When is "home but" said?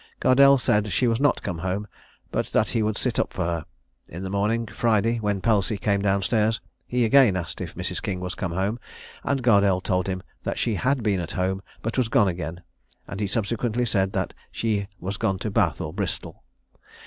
1.59-2.47, 11.33-11.99